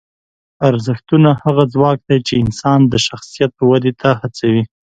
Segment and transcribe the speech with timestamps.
[0.69, 4.63] ارزښتونه هغه ځواک دی چې انسان د شخصیت ودې ته هڅوي.